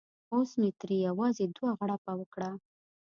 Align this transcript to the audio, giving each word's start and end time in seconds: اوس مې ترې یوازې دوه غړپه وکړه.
اوس 0.33 0.49
مې 0.59 0.69
ترې 0.79 0.97
یوازې 1.07 1.45
دوه 1.55 1.71
غړپه 1.79 2.11
وکړه. 2.19 2.49